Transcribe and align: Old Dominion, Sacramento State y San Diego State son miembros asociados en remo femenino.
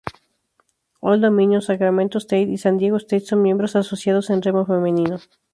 Old 1.01 1.21
Dominion, 1.21 1.61
Sacramento 1.61 2.17
State 2.19 2.49
y 2.49 2.57
San 2.57 2.79
Diego 2.79 2.97
State 2.97 3.27
son 3.27 3.43
miembros 3.43 3.75
asociados 3.75 4.31
en 4.31 4.41
remo 4.41 4.65
femenino. 4.65 5.17